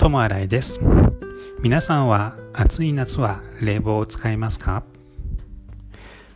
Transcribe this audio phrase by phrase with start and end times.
[0.00, 0.80] 友新井です。
[1.60, 4.82] 皆さんは暑い夏は冷房を使いますか？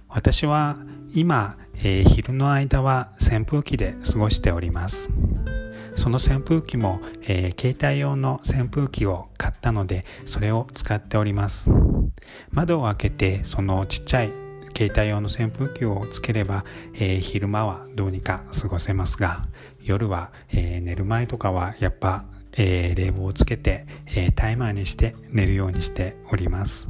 [0.07, 0.77] 私は
[1.15, 5.09] 今、えー、昼の間は扇風機で過ごしております。
[5.97, 11.71] その扇風機も、えー、携帯用の扇風機を買ったのでそれを使っております。
[12.51, 14.33] 窓を開けてそのちっちゃい
[14.77, 19.47] 携帯用の扇風機をつければ、えー、昼間はどうにか過ごせますが
[19.81, 26.89] 夜は、えー、寝る前とかはやっぱ、えー、冷房をつけて、えタイマーにして寝るようにしております。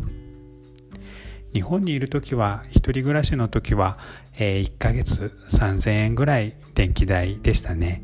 [1.53, 3.99] 日本にいる時は一人暮らしの時は、
[4.39, 8.03] え1ヶ月3000円ぐらい電気代でしたね、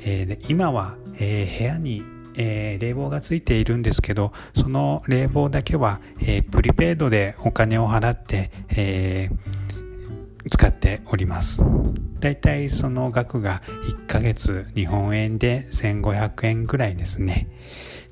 [0.00, 9.55] えで今は、え部屋にえー、冷房がついているんですけど、その冷房だけは、えー、プリペイドでお金を払って、えー、
[10.56, 11.60] 使っております。
[12.18, 17.48] だいたいその額が1ヶ月日本円で1500円ぐらいですね。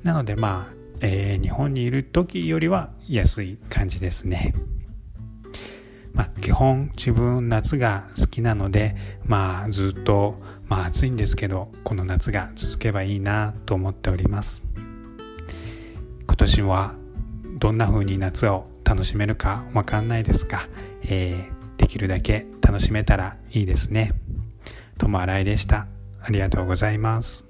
[0.02, 4.54] なのでまあ、えー、日本にいる時よりは安い感じですね。
[6.12, 10.36] まあ、基本自分夏が好きなので、まあ、ずっと、
[10.68, 14.62] まあ、暑いんですけどこの夏が続けばいいなと思っております
[16.28, 16.94] 今年は
[17.58, 20.68] どんな風に夏を楽しめるかわかんないですが、
[21.02, 21.53] えー、
[21.94, 24.12] きるだけ楽しめたらいいですね。
[24.98, 25.86] ともあらいでした。
[26.20, 27.44] ありがとうございます。